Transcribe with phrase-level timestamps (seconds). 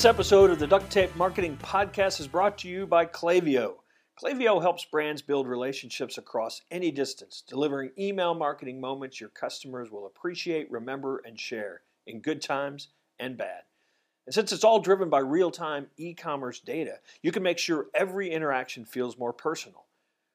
[0.00, 3.74] This episode of the Duct Tape Marketing Podcast is brought to you by Klaviyo.
[4.18, 10.06] Klaviyo helps brands build relationships across any distance, delivering email marketing moments your customers will
[10.06, 12.88] appreciate, remember, and share in good times
[13.18, 13.64] and bad.
[14.24, 17.88] And since it's all driven by real time e commerce data, you can make sure
[17.94, 19.84] every interaction feels more personal.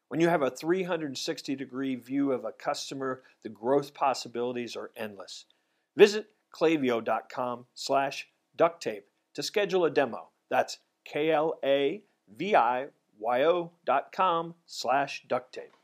[0.09, 5.45] When you have a 360 degree view of a customer, the growth possibilities are endless.
[5.97, 10.29] Visit klaviyo.com slash duct tape to schedule a demo.
[10.49, 12.01] That's K-L-A-V-I-Y-O
[13.85, 15.75] dot com slash duct tape.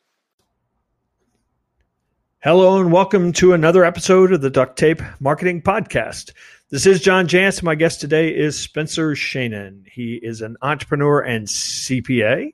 [2.40, 6.32] Hello and welcome to another episode of the Duct Tape Marketing Podcast.
[6.72, 7.62] This is John Jantsch.
[7.62, 9.88] My guest today is Spencer Sheinin.
[9.88, 12.54] He is an entrepreneur and CPA,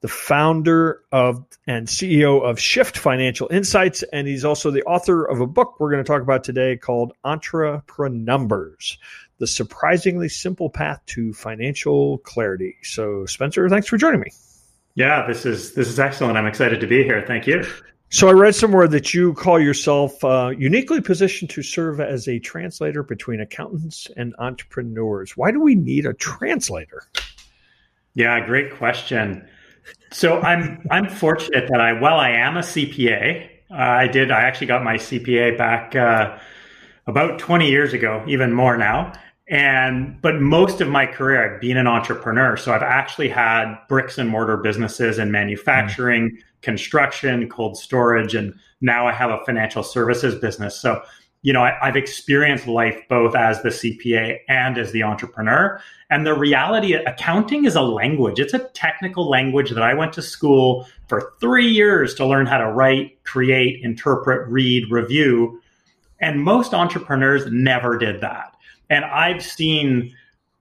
[0.00, 5.40] the founder of and CEO of Shift Financial Insights, and he's also the author of
[5.40, 8.96] a book we're going to talk about today called Entreprenumbers
[9.40, 12.76] the surprisingly simple path to financial clarity.
[12.82, 14.30] So, Spencer, thanks for joining me.
[14.94, 16.36] Yeah, this is this is excellent.
[16.36, 17.24] I'm excited to be here.
[17.26, 17.64] Thank you.
[18.10, 22.38] So, I read somewhere that you call yourself uh, uniquely positioned to serve as a
[22.38, 25.36] translator between accountants and entrepreneurs.
[25.36, 27.04] Why do we need a translator?
[28.14, 29.48] Yeah, great question.
[30.12, 34.42] So, I'm I'm fortunate that I, while I am a CPA, uh, I did I
[34.42, 35.96] actually got my CPA back.
[35.96, 36.38] Uh,
[37.06, 39.12] about 20 years ago, even more now.
[39.50, 42.56] And, but most of my career, I've been an entrepreneur.
[42.56, 46.38] So I've actually had bricks and mortar businesses in manufacturing, mm.
[46.62, 50.80] construction, cold storage, and now I have a financial services business.
[50.80, 51.02] So,
[51.42, 55.80] you know, I, I've experienced life both as the CPA and as the entrepreneur.
[56.10, 58.38] And the reality, accounting is a language.
[58.38, 62.58] It's a technical language that I went to school for three years to learn how
[62.58, 65.60] to write, create, interpret, read, review.
[66.20, 68.49] And most entrepreneurs never did that.
[68.90, 70.14] And I've seen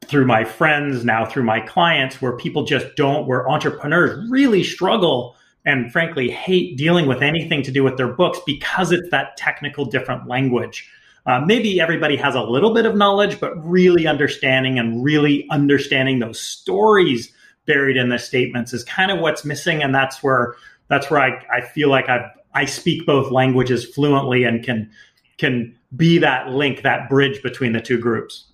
[0.06, 5.36] through my friends, now through my clients, where people just don't, where entrepreneurs really struggle
[5.66, 9.86] and frankly hate dealing with anything to do with their books because it's that technical
[9.86, 10.90] different language.
[11.26, 16.20] Uh, maybe everybody has a little bit of knowledge, but really understanding and really understanding
[16.20, 17.32] those stories
[17.66, 19.84] buried in the statements is kind of what's missing.
[19.84, 20.56] And that's where
[20.88, 24.90] that's where I, I feel like I I speak both languages fluently and can
[25.38, 28.46] can be that link, that bridge between the two groups.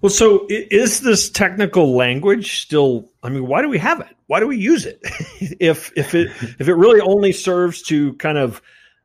[0.00, 3.10] Well, so is this technical language still?
[3.22, 4.14] I mean, why do we have it?
[4.26, 5.00] Why do we use it?
[5.58, 8.60] if if it if it really only serves to kind of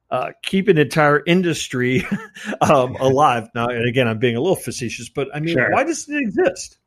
[0.09, 2.05] uh, keep an entire industry
[2.61, 3.47] um, alive.
[3.55, 5.71] Now, and again, I'm being a little facetious, but I mean, sure.
[5.71, 6.77] why does it exist?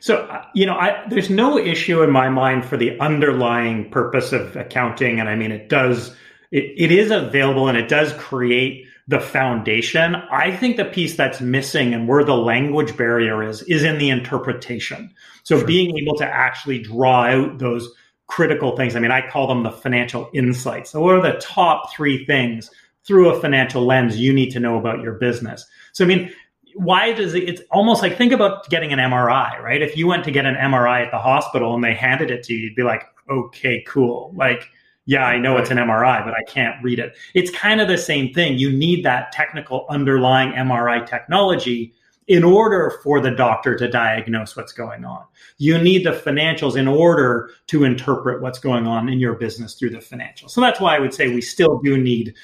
[0.00, 4.32] So, uh, you know, I, there's no issue in my mind for the underlying purpose
[4.32, 6.14] of accounting, and I mean, it does.
[6.50, 10.14] It, it is available, and it does create the foundation.
[10.14, 14.10] I think the piece that's missing and where the language barrier is, is in the
[14.10, 15.14] interpretation.
[15.42, 15.66] So sure.
[15.66, 17.88] being able to actually draw out those
[18.26, 18.96] critical things.
[18.96, 20.90] I mean, I call them the financial insights.
[20.90, 22.70] So what are the top three things
[23.06, 25.66] through a financial lens you need to know about your business?
[25.92, 26.32] So, I mean,
[26.74, 29.82] why does it, it's almost like think about getting an MRI, right?
[29.82, 32.54] If you went to get an MRI at the hospital and they handed it to
[32.54, 34.32] you, you'd be like, okay, cool.
[34.34, 34.68] Like,
[35.06, 37.16] yeah, I know it's an MRI, but I can't read it.
[37.34, 38.58] It's kind of the same thing.
[38.58, 41.94] You need that technical underlying MRI technology
[42.26, 45.24] in order for the doctor to diagnose what's going on.
[45.58, 49.90] You need the financials in order to interpret what's going on in your business through
[49.90, 50.50] the financials.
[50.50, 52.34] So that's why I would say we still do need,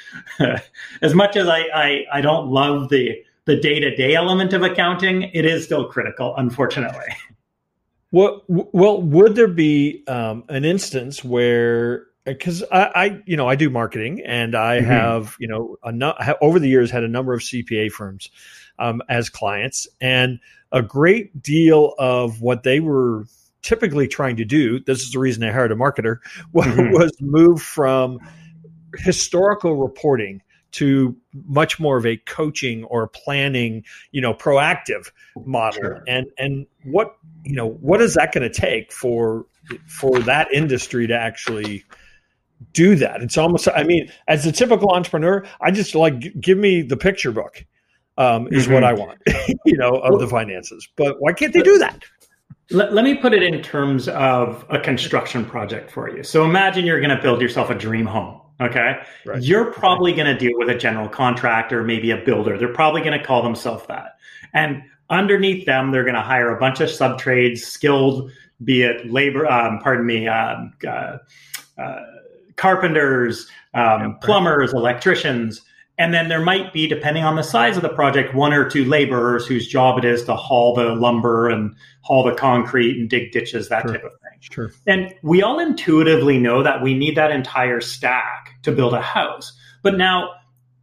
[1.02, 5.46] as much as I, I, I don't love the, the day-to-day element of accounting, it
[5.46, 7.06] is still critical, unfortunately.
[8.12, 13.54] Well, well, would there be um, an instance where because I, I, you know, I
[13.56, 14.90] do marketing, and I mm-hmm.
[14.90, 18.30] have, you know, no, over the years had a number of CPA firms
[18.78, 20.38] um, as clients, and
[20.72, 23.26] a great deal of what they were
[23.62, 24.80] typically trying to do.
[24.80, 26.18] This is the reason I hired a marketer
[26.54, 26.92] mm-hmm.
[26.92, 28.18] was move from
[28.98, 30.42] historical reporting
[30.72, 31.16] to
[31.46, 35.10] much more of a coaching or planning, you know, proactive
[35.44, 35.80] model.
[35.80, 36.04] Sure.
[36.06, 39.46] And and what you know, what is that going to take for
[39.86, 41.84] for that industry to actually
[42.72, 43.22] do that.
[43.22, 47.32] It's almost, I mean, as a typical entrepreneur, I just like give me the picture
[47.32, 47.64] book
[48.18, 48.74] um, is mm-hmm.
[48.74, 49.18] what I want,
[49.64, 50.88] you know, of the finances.
[50.96, 52.02] But why can't they do that?
[52.70, 56.22] Let, let me put it in terms of a construction project for you.
[56.22, 58.40] So imagine you're going to build yourself a dream home.
[58.60, 59.00] Okay.
[59.24, 59.42] Right.
[59.42, 62.58] You're probably going to deal with a general contractor, maybe a builder.
[62.58, 64.16] They're probably going to call themselves that.
[64.52, 68.30] And underneath them, they're going to hire a bunch of sub trades, skilled,
[68.62, 71.16] be it labor, um, pardon me, um, uh,
[71.78, 72.00] uh,
[72.60, 75.62] carpenters, um, plumbers, electricians,
[76.00, 78.86] And then there might be, depending on the size of the project, one or two
[78.86, 83.32] laborers whose job it is to haul the lumber and haul the concrete and dig
[83.32, 83.92] ditches, that Sure.
[83.92, 84.38] type of thing.
[84.40, 84.72] Sure.
[84.86, 89.52] And we all intuitively know that we need that entire stack to build a house.
[89.82, 90.30] But now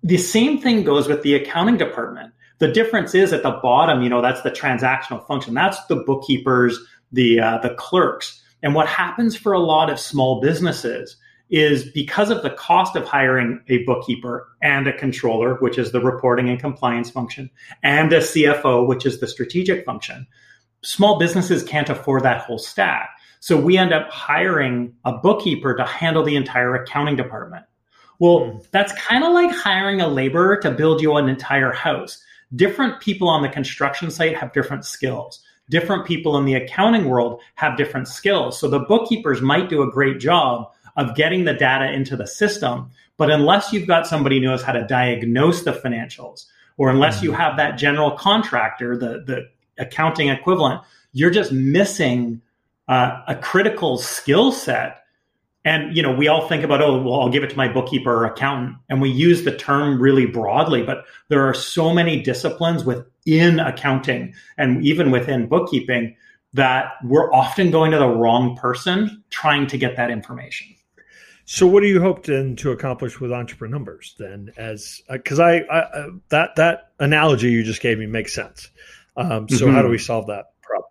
[0.03, 2.31] the same thing goes with the accounting department.
[2.59, 5.55] The difference is at the bottom, you know, that's the transactional function.
[5.55, 6.77] That's the bookkeepers,
[7.11, 8.39] the uh, the clerks.
[8.61, 11.17] And what happens for a lot of small businesses
[11.49, 16.01] is because of the cost of hiring a bookkeeper and a controller, which is the
[16.01, 17.49] reporting and compliance function,
[17.83, 20.27] and a CFO, which is the strategic function.
[20.81, 23.09] Small businesses can't afford that whole stack.
[23.39, 27.65] So we end up hiring a bookkeeper to handle the entire accounting department.
[28.19, 28.57] Well, Hmm.
[28.71, 32.21] that's kind of like hiring a laborer to build you an entire house.
[32.55, 35.41] Different people on the construction site have different skills.
[35.69, 38.57] Different people in the accounting world have different skills.
[38.59, 42.89] So the bookkeepers might do a great job of getting the data into the system,
[43.15, 46.45] but unless you've got somebody who knows how to diagnose the financials,
[46.77, 49.47] or unless you have that general contractor, the, the
[49.77, 50.81] accounting equivalent,
[51.13, 52.41] you're just missing
[52.87, 55.03] uh, a critical skill set
[55.67, 58.09] and you know, we all think about, oh, well, I'll give it to my bookkeeper
[58.09, 60.81] or accountant, and we use the term really broadly.
[60.81, 66.15] But there are so many disciplines within accounting and even within bookkeeping
[66.53, 70.73] that we're often going to the wrong person trying to get that information.
[71.49, 74.51] So, what do you hope then to accomplish with entrepreneurs then?
[74.57, 78.69] As because I, I uh, that that analogy you just gave me makes sense.
[79.15, 79.71] Um, so, Mhm.
[79.71, 80.89] how do we solve that problem?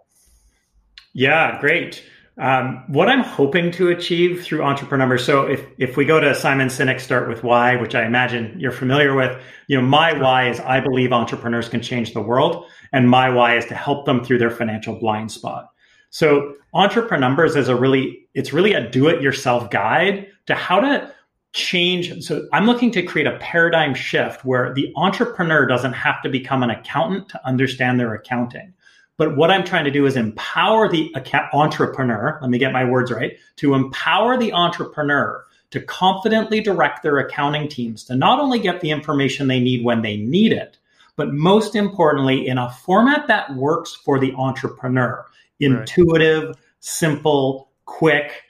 [1.13, 2.03] Yeah, great.
[2.39, 5.21] Um, what I'm hoping to achieve through Entreprenumbers.
[5.21, 8.73] So if if we go to Simon Sinek, start with why, which I imagine you're
[8.73, 9.39] familiar with.
[9.69, 13.59] You know, my why is I believe entrepreneurs can change the world, and my why
[13.59, 15.69] is to help them through their financial blind spot.
[16.17, 21.13] So Entreprenumbers is a really it's really a do-it-yourself guide to how to
[21.53, 22.25] change.
[22.25, 26.63] So I'm looking to create a paradigm shift where the entrepreneur doesn't have to become
[26.63, 28.73] an accountant to understand their accounting.
[29.19, 32.87] But what I'm trying to do is empower the account- entrepreneur, let me get my
[32.87, 38.59] words right, to empower the entrepreneur to confidently direct their accounting teams to not only
[38.59, 40.79] get the information they need when they need it,
[41.17, 45.27] but most importantly, in a format that works for the entrepreneur.
[45.61, 48.43] Intuitive, simple, quick,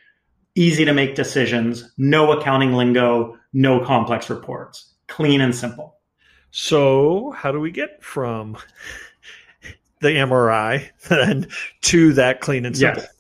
[0.55, 5.97] easy to make decisions, no accounting lingo, no complex reports, clean and simple.
[6.50, 8.56] So, how do we get from
[10.00, 11.49] the MRI and
[11.82, 13.03] to that clean and simple?
[13.03, 13.12] Yes.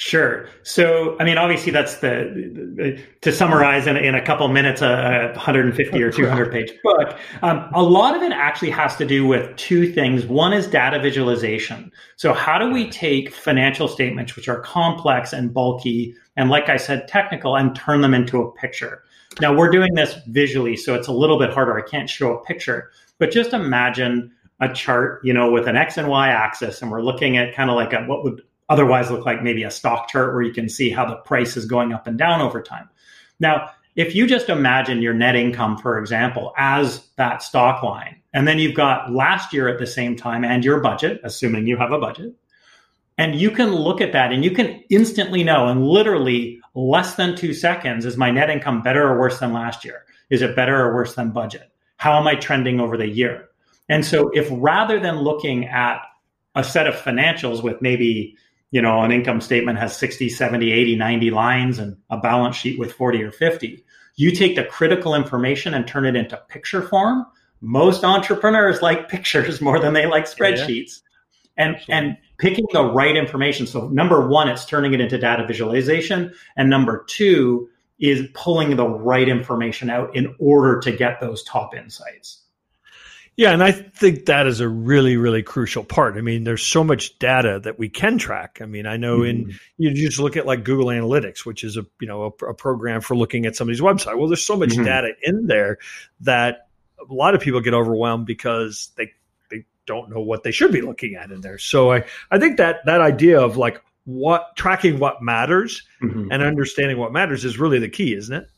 [0.00, 0.48] Sure.
[0.62, 2.30] So, I mean, obviously, that's the,
[2.76, 7.18] the to summarize in, in a couple minutes a, a 150 or 200 page book.
[7.42, 10.24] Um, a lot of it actually has to do with two things.
[10.24, 11.90] One is data visualization.
[12.14, 16.76] So, how do we take financial statements, which are complex and bulky, and like I
[16.76, 19.02] said, technical, and turn them into a picture?
[19.40, 21.76] Now, we're doing this visually, so it's a little bit harder.
[21.76, 24.30] I can't show a picture, but just imagine
[24.60, 27.68] a chart, you know, with an X and Y axis, and we're looking at kind
[27.68, 30.68] of like a, what would otherwise look like maybe a stock chart where you can
[30.68, 32.88] see how the price is going up and down over time.
[33.40, 38.46] Now, if you just imagine your net income, for example, as that stock line, and
[38.46, 41.90] then you've got last year at the same time and your budget, assuming you have
[41.90, 42.32] a budget,
[43.16, 47.34] and you can look at that and you can instantly know in literally less than
[47.34, 50.04] two seconds is my net income better or worse than last year?
[50.30, 51.68] Is it better or worse than budget?
[51.96, 53.48] How am I trending over the year?
[53.88, 56.02] And so, if rather than looking at
[56.54, 58.36] a set of financials with maybe
[58.70, 62.78] you know, an income statement has 60, 70, 80, 90 lines and a balance sheet
[62.78, 63.82] with 40 or 50.
[64.16, 67.24] You take the critical information and turn it into picture form.
[67.60, 71.00] Most entrepreneurs like pictures more than they like spreadsheets.
[71.00, 71.04] Yeah.
[71.64, 73.66] And and picking the right information.
[73.66, 78.86] So number 1 it's turning it into data visualization and number 2 is pulling the
[78.86, 82.44] right information out in order to get those top insights.
[83.38, 86.16] Yeah, and I think that is a really, really crucial part.
[86.16, 88.58] I mean, there's so much data that we can track.
[88.60, 89.50] I mean, I know mm-hmm.
[89.50, 92.54] in you just look at like Google Analytics, which is a you know a, a
[92.54, 94.18] program for looking at somebody's website.
[94.18, 94.82] Well, there's so much mm-hmm.
[94.82, 95.78] data in there
[96.22, 96.66] that
[96.98, 99.12] a lot of people get overwhelmed because they
[99.52, 101.58] they don't know what they should be looking at in there.
[101.58, 106.32] So I I think that that idea of like what tracking what matters mm-hmm.
[106.32, 108.48] and understanding what matters is really the key, isn't it?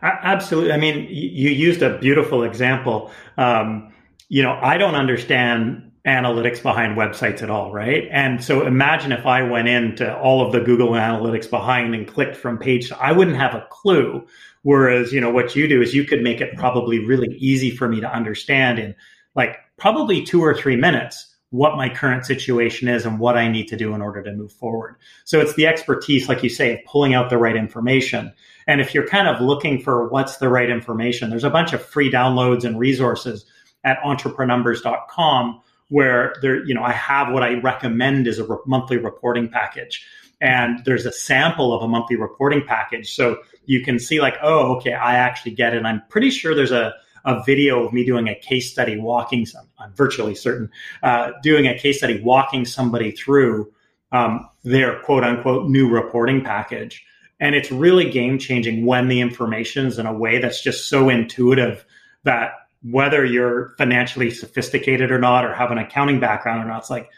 [0.00, 0.70] Absolutely.
[0.70, 3.10] I mean, you used a beautiful example.
[3.36, 3.92] Um,
[4.32, 8.08] you know, I don't understand analytics behind websites at all, right?
[8.10, 12.36] And so imagine if I went into all of the Google Analytics behind and clicked
[12.36, 14.26] from page, to I wouldn't have a clue.
[14.62, 17.86] Whereas, you know, what you do is you could make it probably really easy for
[17.86, 18.94] me to understand in
[19.34, 23.68] like probably two or three minutes what my current situation is and what I need
[23.68, 24.96] to do in order to move forward.
[25.26, 28.32] So it's the expertise, like you say, of pulling out the right information.
[28.66, 31.84] And if you're kind of looking for what's the right information, there's a bunch of
[31.84, 33.44] free downloads and resources
[33.84, 38.96] at entreprenumbers.com where there, you know, I have what I recommend is a re- monthly
[38.96, 40.06] reporting package.
[40.40, 43.14] And there's a sample of a monthly reporting package.
[43.14, 45.84] So you can see like, oh, okay, I actually get it.
[45.84, 49.68] I'm pretty sure there's a, a video of me doing a case study walking some,
[49.78, 50.70] I'm virtually certain,
[51.02, 53.72] uh, doing a case study walking somebody through
[54.12, 57.04] um, their quote unquote new reporting package.
[57.38, 61.08] And it's really game changing when the information is in a way that's just so
[61.08, 61.84] intuitive
[62.24, 66.90] that whether you're financially sophisticated or not, or have an accounting background or not, it's
[66.90, 67.08] like,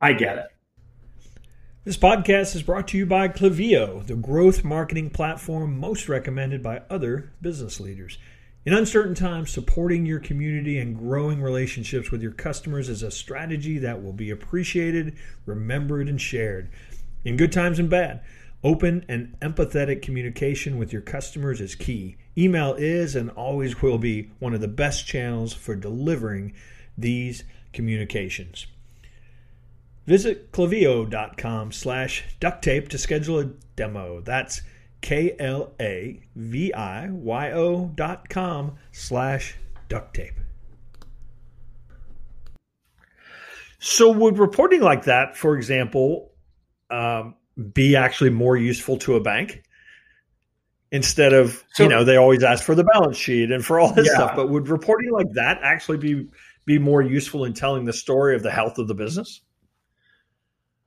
[0.00, 0.46] I get it.
[1.84, 6.82] This podcast is brought to you by Klaviyo, the growth marketing platform most recommended by
[6.90, 8.18] other business leaders.
[8.66, 13.78] In uncertain times, supporting your community and growing relationships with your customers is a strategy
[13.78, 16.68] that will be appreciated, remembered, and shared.
[17.24, 18.22] In good times and bad,
[18.62, 22.16] open and empathetic communication with your customers is key.
[22.36, 26.54] Email is and always will be one of the best channels for delivering
[26.96, 28.66] these communications.
[30.06, 33.44] Visit klaviyo.com slash duct tape to schedule a
[33.76, 34.20] demo.
[34.20, 34.62] That's
[35.00, 39.56] K L A V I Y O dot com slash
[39.88, 40.34] duct tape.
[43.78, 46.32] So, would reporting like that, for example,
[46.90, 47.34] um,
[47.72, 49.62] be actually more useful to a bank?
[50.92, 53.92] Instead of, so, you know, they always ask for the balance sheet and for all
[53.92, 54.14] this yeah.
[54.14, 56.26] stuff, but would reporting like that actually be
[56.66, 59.40] be more useful in telling the story of the health of the business?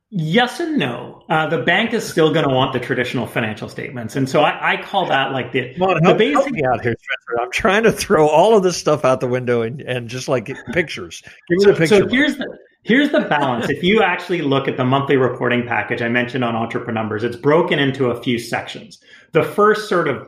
[0.09, 1.23] Yes and no.
[1.29, 4.73] Uh, the bank is still going to want the traditional financial statements, and so I,
[4.73, 6.35] I call that like the, on, the help, basic.
[6.35, 7.41] Help me out here, Spencer.
[7.41, 10.51] I'm trying to throw all of this stuff out the window and, and just like
[10.73, 11.23] pictures.
[11.49, 11.99] Give me so, the picture.
[12.01, 13.69] So here's the here's the balance.
[13.69, 17.79] if you actually look at the monthly reporting package I mentioned on Entreprenumbers, it's broken
[17.79, 18.99] into a few sections.
[19.31, 20.27] The first sort of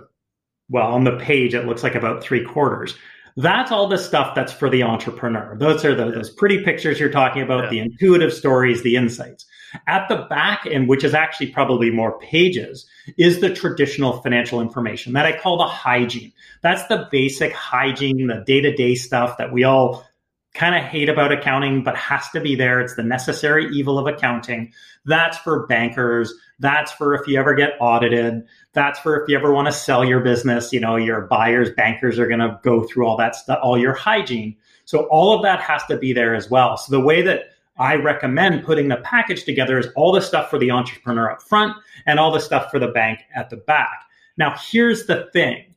[0.70, 2.96] well on the page it looks like about three quarters
[3.38, 5.58] that's all the stuff that's for the entrepreneur.
[5.58, 7.70] Those are the, those pretty pictures you're talking about, yeah.
[7.70, 9.46] the intuitive stories, the insights.
[9.88, 15.12] At the back end, which is actually probably more pages, is the traditional financial information
[15.14, 16.32] that I call the hygiene.
[16.62, 20.06] That's the basic hygiene, the day to day stuff that we all
[20.56, 22.80] kind of hate about accounting, but has to be there.
[22.80, 24.74] It's the necessary evil of accounting.
[25.06, 26.34] That's for bankers.
[26.60, 28.44] That's for if you ever get audited.
[28.74, 30.72] That's for if you ever want to sell your business.
[30.72, 33.94] You know, your buyers, bankers are going to go through all that stuff, all your
[33.94, 34.56] hygiene.
[34.86, 36.78] So all of that has to be there as well.
[36.78, 40.58] So the way that I recommend putting the package together is all the stuff for
[40.58, 44.06] the entrepreneur up front and all the stuff for the bank at the back.
[44.38, 45.76] Now, here's the thing.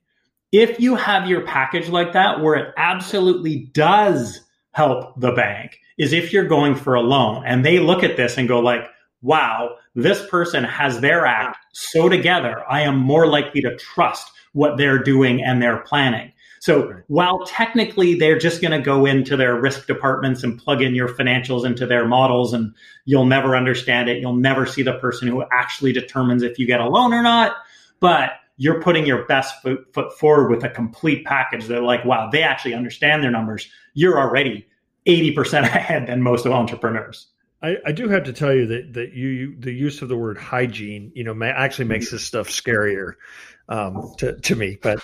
[0.53, 4.41] If you have your package like that, where it absolutely does
[4.79, 8.39] help the bank, is if you're going for a loan and they look at this
[8.39, 8.83] and go like,
[9.23, 12.63] wow, this person has their act so together.
[12.71, 16.33] I am more likely to trust what they're doing and their planning.
[16.61, 20.95] So while technically they're just going to go into their risk departments and plug in
[20.95, 22.73] your financials into their models and
[23.05, 24.21] you'll never understand it.
[24.21, 27.57] You'll never see the person who actually determines if you get a loan or not.
[27.99, 31.67] But you're putting your best foot, foot forward with a complete package.
[31.67, 33.69] They're like, wow, they actually understand their numbers.
[33.95, 34.68] You're already
[35.09, 37.29] 80% ahead than most of entrepreneurs.
[37.61, 40.17] I, I, do have to tell you that that you, you, the use of the
[40.17, 43.15] word hygiene, you know, may, actually makes this stuff scarier
[43.69, 44.79] um, to to me.
[44.81, 45.01] But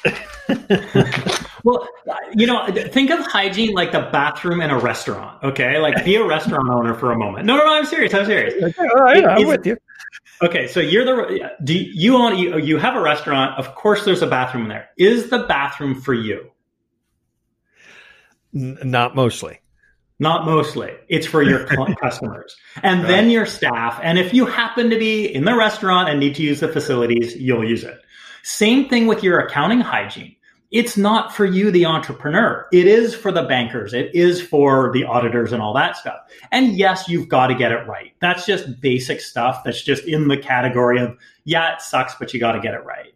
[1.65, 1.89] well,
[2.37, 5.43] you know, think of hygiene like the bathroom in a restaurant.
[5.43, 7.45] Okay, like be a restaurant owner for a moment.
[7.45, 8.15] No, no, no, I'm serious.
[8.15, 8.63] I'm serious.
[8.63, 9.77] Okay, all right, I'm with you.
[10.41, 13.59] Okay, so you're the do you own you, you have a restaurant?
[13.59, 14.91] Of course, there's a bathroom there.
[14.97, 16.51] Is the bathroom for you?
[18.55, 19.59] N- not mostly.
[20.19, 20.93] Not mostly.
[21.09, 21.67] It's for your
[22.01, 23.09] customers and right.
[23.09, 23.99] then your staff.
[24.03, 27.35] And if you happen to be in the restaurant and need to use the facilities,
[27.37, 28.01] you'll use it.
[28.43, 30.37] Same thing with your accounting hygiene.
[30.71, 32.67] It's not for you, the entrepreneur.
[32.73, 33.95] It is for the bankers.
[33.95, 36.19] It is for the auditors and all that stuff.
[36.51, 38.13] And yes, you've got to get it right.
[38.21, 42.41] That's just basic stuff that's just in the category of, yeah, it sucks, but you
[42.41, 43.15] got to get it right.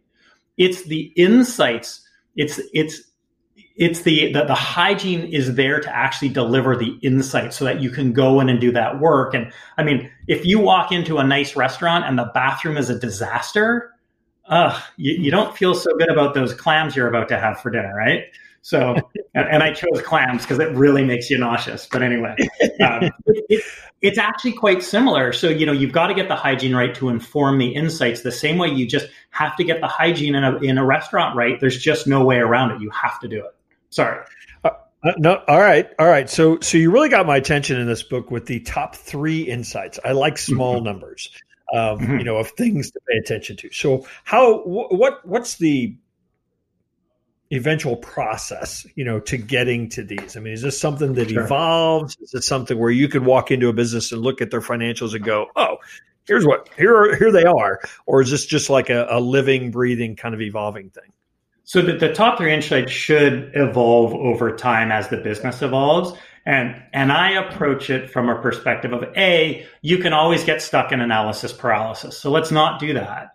[0.56, 2.06] It's the insights.
[2.36, 3.02] It's, it's
[3.78, 7.90] it's the, the, the hygiene is there to actually deliver the insight so that you
[7.90, 9.34] can go in and do that work.
[9.34, 12.98] And I mean, if you walk into a nice restaurant and the bathroom is a
[12.98, 13.92] disaster,
[14.48, 17.70] ugh, you, you don't feel so good about those clams you're about to have for
[17.70, 18.24] dinner, right?
[18.62, 18.96] So,
[19.34, 21.86] and, and I chose clams because it really makes you nauseous.
[21.86, 22.34] But anyway,
[22.84, 23.62] um, it,
[24.02, 25.32] it's actually quite similar.
[25.32, 28.22] So, you know, you've got to get the hygiene right to inform the insights.
[28.22, 31.36] The same way you just have to get the hygiene in a in a restaurant
[31.36, 31.60] right.
[31.60, 32.80] There's just no way around it.
[32.80, 33.54] You have to do it.
[33.90, 34.24] Sorry.
[34.64, 34.70] Uh,
[35.02, 36.28] uh, no, all right, all right.
[36.28, 39.98] So, so you really got my attention in this book with the top three insights.
[40.04, 40.84] I like small mm-hmm.
[40.84, 41.30] numbers.
[41.72, 42.18] um, mm-hmm.
[42.18, 43.70] you know, of things to pay attention to.
[43.72, 45.96] So, how what what's the
[47.52, 50.36] eventual process, you know, to getting to these?
[50.36, 51.44] I mean, is this something that sure.
[51.44, 52.16] evolves?
[52.20, 55.14] Is it something where you could walk into a business and look at their financials
[55.14, 55.78] and go, "Oh,
[56.26, 59.70] here's what here are, here they are," or is this just like a, a living,
[59.70, 61.12] breathing kind of evolving thing?
[61.68, 66.18] So the, the top three insights should evolve over time as the business evolves.
[66.46, 70.92] And, and I approach it from a perspective of A, you can always get stuck
[70.92, 72.16] in analysis paralysis.
[72.16, 73.34] So let's not do that.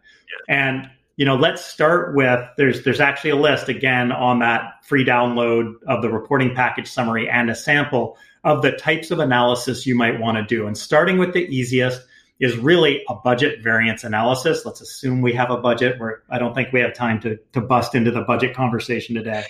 [0.50, 0.56] Yeah.
[0.56, 5.06] And, you know, let's start with there's, there's actually a list again on that free
[5.06, 9.94] download of the reporting package summary and a sample of the types of analysis you
[9.94, 10.66] might want to do.
[10.66, 12.02] And starting with the easiest,
[12.40, 14.66] is really a budget variance analysis.
[14.66, 17.62] Let's assume we have a budget where I don't think we have time to, to
[17.62, 19.46] bust into the budget conversation today.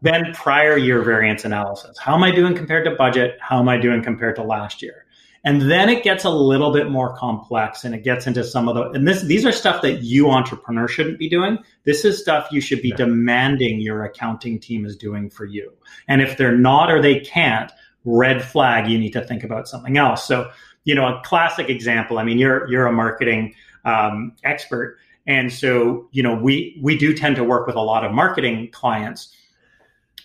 [0.00, 1.98] Then prior year variance analysis.
[1.98, 3.36] How am I doing compared to budget?
[3.40, 5.04] How am I doing compared to last year?
[5.44, 8.74] And then it gets a little bit more complex and it gets into some of
[8.74, 11.58] the, and this, these are stuff that you entrepreneur shouldn't be doing.
[11.84, 12.96] This is stuff you should be yeah.
[12.96, 15.72] demanding your accounting team is doing for you.
[16.06, 17.70] And if they're not or they can't,
[18.04, 20.26] red flag, you need to think about something else.
[20.26, 20.50] So
[20.84, 22.18] you know, a classic example.
[22.18, 23.54] I mean, you're you're a marketing
[23.84, 28.04] um, expert, and so you know we we do tend to work with a lot
[28.04, 29.34] of marketing clients,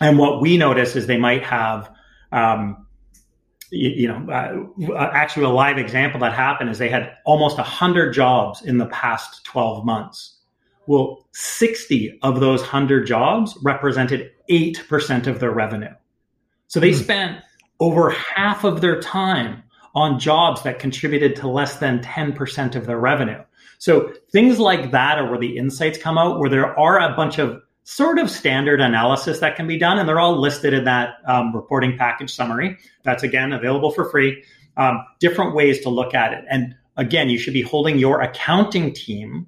[0.00, 1.90] and what we notice is they might have.
[2.32, 2.78] Um,
[3.70, 8.12] you, you, know, uh, actually, a live example that happened is they had almost 100
[8.12, 10.38] jobs in the past 12 months.
[10.86, 15.94] Well, 60 of those 100 jobs represented 8% of their revenue.
[16.68, 17.02] So they mm.
[17.02, 17.38] spent
[17.80, 19.63] over half of their time
[19.94, 23.42] on jobs that contributed to less than 10% of their revenue.
[23.78, 27.38] So things like that are where the insights come out, where there are a bunch
[27.38, 31.16] of sort of standard analysis that can be done, and they're all listed in that
[31.26, 32.78] um, reporting package summary.
[33.02, 34.42] That's again available for free.
[34.76, 36.44] Um, different ways to look at it.
[36.50, 39.46] And again, you should be holding your accounting team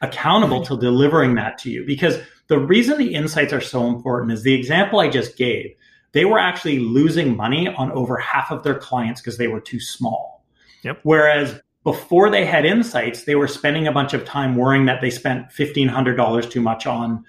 [0.00, 4.42] accountable to delivering that to you because the reason the insights are so important is
[4.42, 5.74] the example I just gave
[6.18, 9.78] they were actually losing money on over half of their clients because they were too
[9.78, 10.44] small.
[10.82, 10.98] Yep.
[11.04, 15.10] Whereas before they had insights, they were spending a bunch of time worrying that they
[15.10, 17.24] spent $1,500 too much on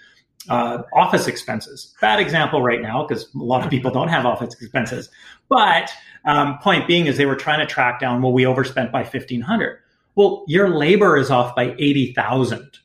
[0.50, 1.96] uh, office expenses.
[2.02, 5.12] Bad example right now because a lot of people don't have office expenses.
[5.50, 5.92] But
[6.26, 9.78] um, point being is they were trying to track down, well, we overspent by 1500
[10.16, 12.80] Well, your labor is off by 80,000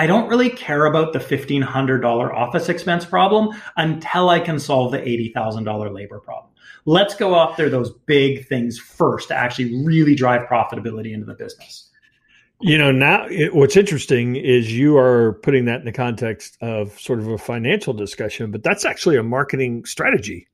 [0.00, 4.98] I don't really care about the $1,500 office expense problem until I can solve the
[4.98, 6.54] $80,000 labor problem.
[6.86, 11.90] Let's go after those big things first to actually really drive profitability into the business.
[12.62, 16.98] You know, now it, what's interesting is you are putting that in the context of
[16.98, 20.48] sort of a financial discussion, but that's actually a marketing strategy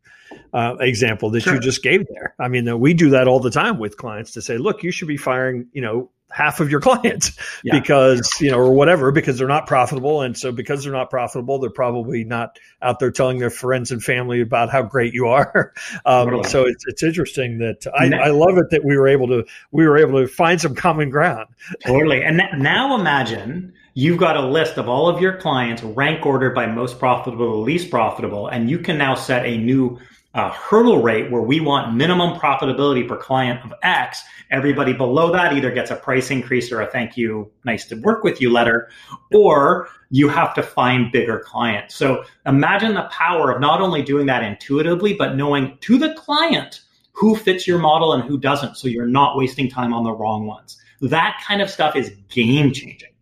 [0.54, 1.54] uh, example that sure.
[1.54, 2.34] you just gave there.
[2.40, 5.06] I mean, we do that all the time with clients to say, look, you should
[5.06, 7.32] be firing, you know, half of your clients
[7.64, 7.78] yeah.
[7.78, 10.20] because you know or whatever because they're not profitable.
[10.20, 14.02] And so because they're not profitable they're probably not out there telling their friends and
[14.02, 15.72] family about how great you are.
[16.04, 16.48] Um, totally.
[16.48, 19.86] so it's, it's interesting that I, I love it that we were able to we
[19.86, 21.48] were able to find some common ground.
[21.84, 22.22] Totally.
[22.22, 26.66] And now imagine you've got a list of all of your clients rank ordered by
[26.66, 29.98] most profitable to least profitable and you can now set a new
[30.36, 34.22] uh, hurdle rate where we want minimum profitability per client of X.
[34.50, 38.22] Everybody below that either gets a price increase or a thank you, nice to work
[38.22, 38.90] with you letter,
[39.32, 41.94] or you have to find bigger clients.
[41.94, 46.82] So imagine the power of not only doing that intuitively, but knowing to the client
[47.12, 48.76] who fits your model and who doesn't.
[48.76, 50.76] So you're not wasting time on the wrong ones.
[51.00, 53.12] That kind of stuff is game changing.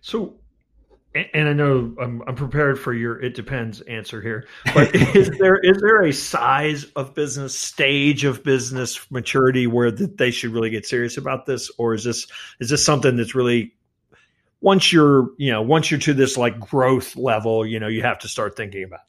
[0.00, 0.34] So
[1.14, 5.56] and I know I'm, I'm, prepared for your "it depends" answer here, but is there
[5.56, 10.70] is there a size of business, stage of business maturity where that they should really
[10.70, 12.26] get serious about this, or is this
[12.60, 13.74] is this something that's really
[14.60, 18.18] once you're you know once you're to this like growth level, you know you have
[18.20, 19.00] to start thinking about.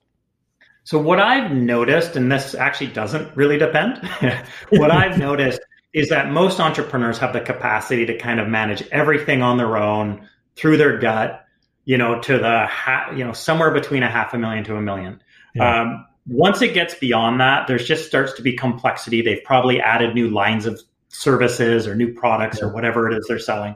[0.83, 4.07] So what I've noticed, and this actually doesn't really depend,
[4.69, 5.59] what I've noticed
[5.93, 10.29] is that most entrepreneurs have the capacity to kind of manage everything on their own
[10.55, 11.44] through their gut
[11.85, 14.81] you know, to the ha- you know somewhere between a half a million to a
[14.81, 15.21] million.
[15.53, 15.81] Yeah.
[15.81, 19.21] Um, once it gets beyond that, there's just starts to be complexity.
[19.21, 22.67] They've probably added new lines of services or new products yeah.
[22.67, 23.75] or whatever it is they're selling,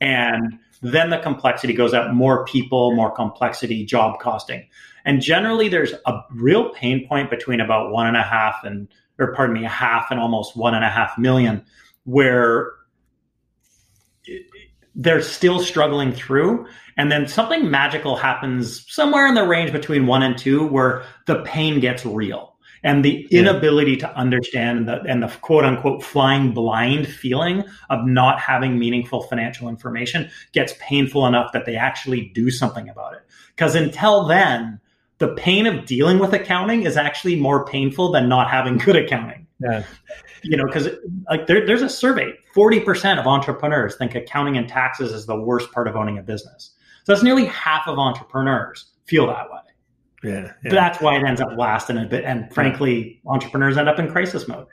[0.00, 2.12] and then the complexity goes up.
[2.12, 4.68] More people, more complexity, job costing,
[5.04, 8.88] and generally there's a real pain point between about one and a half and
[9.20, 11.62] or pardon me, a half and almost one and a half million,
[12.04, 12.72] where
[15.00, 16.66] they're still struggling through.
[16.98, 21.42] And then something magical happens somewhere in the range between one and two where the
[21.42, 22.54] pain gets real.
[22.82, 28.40] and the inability to understand the, and the quote unquote flying blind feeling of not
[28.40, 33.20] having meaningful financial information gets painful enough that they actually do something about it.
[33.54, 34.80] Because until then,
[35.18, 39.46] the pain of dealing with accounting is actually more painful than not having good accounting.
[39.60, 39.84] Yeah.
[40.42, 40.88] You know, because
[41.28, 45.70] like there, there's a survey, 40% of entrepreneurs think accounting and taxes is the worst
[45.72, 46.74] part of owning a business.
[47.04, 49.58] So that's nearly half of entrepreneurs feel that way.
[50.22, 50.70] Yeah, yeah.
[50.70, 52.24] That's why it ends up lasting a bit.
[52.24, 54.66] And frankly, entrepreneurs end up in crisis mode.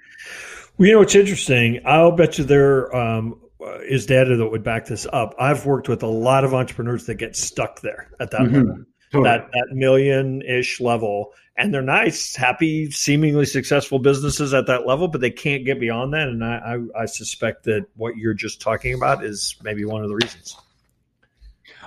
[0.77, 1.81] Well, you know, it's interesting.
[1.85, 3.39] I'll bet you there um,
[3.87, 5.33] is data that would back this up.
[5.39, 8.55] I've worked with a lot of entrepreneurs that get stuck there at that mm-hmm.
[8.55, 9.23] level, totally.
[9.29, 15.08] that that million ish level, and they're nice, happy, seemingly successful businesses at that level,
[15.08, 16.28] but they can't get beyond that.
[16.28, 20.10] And I, I, I suspect that what you're just talking about is maybe one of
[20.10, 20.56] the reasons.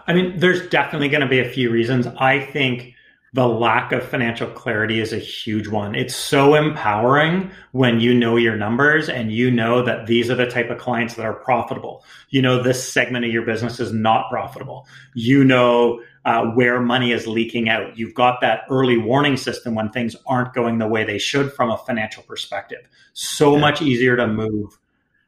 [0.07, 2.09] I mean, there's definitely going to be a few reasons.
[2.19, 2.95] I think
[3.33, 5.95] the lack of financial clarity is a huge one.
[5.95, 10.51] It's so empowering when you know your numbers and you know that these are the
[10.51, 12.05] type of clients that are profitable.
[12.31, 14.89] You know, this segment of your business is not profitable.
[15.15, 17.97] You know uh, where money is leaking out.
[17.97, 21.71] You've got that early warning system when things aren't going the way they should from
[21.71, 22.81] a financial perspective.
[23.13, 23.61] So yeah.
[23.61, 24.79] much easier to move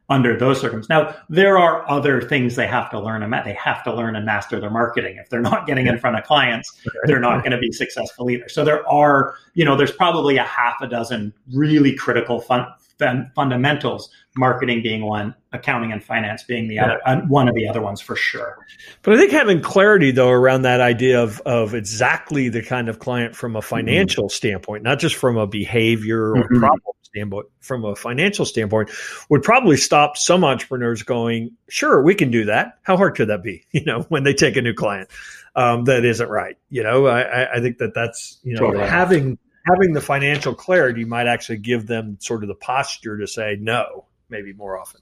[0.09, 0.89] under those circumstances.
[0.91, 4.27] Now, there are other things they have to learn and they have to learn and
[4.27, 5.17] master their marketing.
[5.17, 6.71] If they're not getting in front of clients,
[7.05, 8.49] they're not going to be successful either.
[8.49, 12.67] So there are, you know, there's probably a half a dozen really critical fun,
[13.03, 17.69] fun, fundamentals, marketing being one, accounting and finance being the other, uh, one of the
[17.69, 18.65] other ones for sure.
[19.03, 22.99] But I think having clarity though around that idea of of exactly the kind of
[22.99, 23.69] client from a mm-hmm.
[23.69, 24.35] financial mm-hmm.
[24.35, 26.59] standpoint, not just from a behavior or mm-hmm.
[26.59, 28.91] problem standpoint, from a financial standpoint,
[29.29, 32.79] would probably stop some entrepreneurs going, "Sure, we can do that.
[32.83, 35.11] How hard could that be?" You know, when they take a new client
[35.55, 36.57] um, that isn't right.
[36.71, 38.87] You know, I, I think that that's you know totally.
[38.87, 43.57] having having the financial clarity might actually give them sort of the posture to say
[43.61, 45.01] no, maybe more often.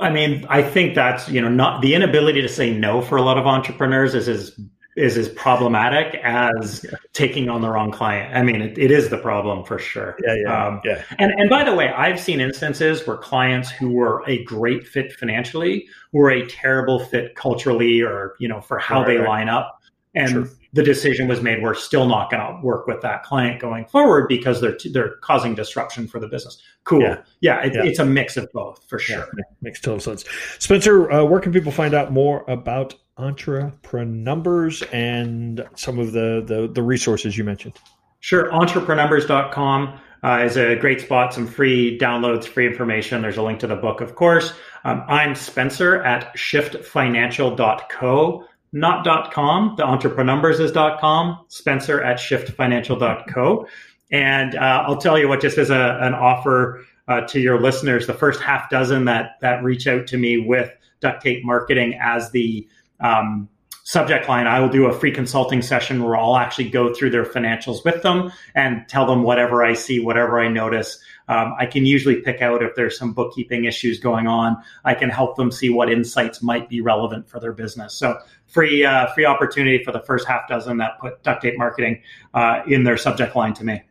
[0.00, 3.22] I mean, I think that's you know not the inability to say no for a
[3.22, 4.58] lot of entrepreneurs is as
[4.96, 6.96] is as problematic as yeah.
[7.12, 8.36] taking on the wrong client.
[8.36, 10.16] I mean, it, it is the problem for sure.
[10.24, 11.02] Yeah, yeah, um, yeah.
[11.18, 15.12] And and by the way, I've seen instances where clients who were a great fit
[15.12, 19.28] financially were a terrible fit culturally, or you know, for how right, they right.
[19.28, 19.80] line up.
[20.16, 20.48] And sure.
[20.74, 24.28] The decision was made: we're still not going to work with that client going forward
[24.28, 26.60] because they're they're causing disruption for the business.
[26.84, 27.00] Cool.
[27.00, 27.84] Yeah, yeah, it, yeah.
[27.84, 29.26] it's a mix of both for sure.
[29.62, 30.24] makes total sense.
[30.58, 36.70] Spencer, uh, where can people find out more about Entreprenumbers and some of the, the,
[36.72, 37.74] the resources you mentioned?
[38.20, 38.50] Sure.
[38.50, 41.34] Entreprenumbers.com uh, is a great spot.
[41.34, 43.22] Some free downloads, free information.
[43.22, 44.54] There's a link to the book, of course.
[44.84, 49.74] Um, I'm Spencer at shiftfinancial.co, not .com.
[49.76, 51.38] The Entreprenumbers is .com.
[51.48, 53.68] Spencer at shiftfinancial.co.
[54.10, 58.06] And uh, I'll tell you what, just as a, an offer uh, to your listeners,
[58.06, 62.32] the first half dozen that that reach out to me with duct tape marketing as
[62.32, 62.66] the
[63.00, 63.48] um,
[63.84, 67.24] subject line, I will do a free consulting session where I'll actually go through their
[67.24, 70.98] financials with them and tell them whatever I see, whatever I notice.
[71.28, 74.56] Um, I can usually pick out if there's some bookkeeping issues going on.
[74.84, 77.94] I can help them see what insights might be relevant for their business.
[77.94, 82.02] So free uh, free opportunity for the first half dozen that put duct tape marketing
[82.34, 83.82] uh, in their subject line to me.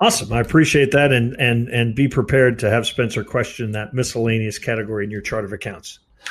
[0.00, 0.32] Awesome.
[0.32, 5.04] I appreciate that and and and be prepared to have Spencer question that miscellaneous category
[5.04, 5.98] in your chart of accounts.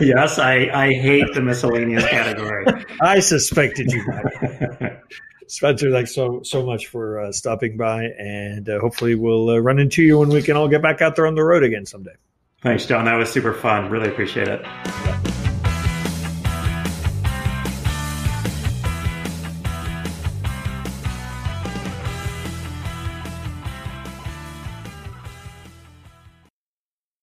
[0.00, 2.66] yes, I, I hate the miscellaneous category.
[3.00, 5.00] I suspected you might.
[5.48, 9.78] Spencer, thanks so so much for uh, stopping by, and uh, hopefully we'll uh, run
[9.78, 12.14] into you when we can all get back out there on the road again someday.
[12.62, 13.04] Thanks, John.
[13.04, 13.90] That was super fun.
[13.90, 14.60] Really appreciate it.
[14.62, 15.37] Yeah.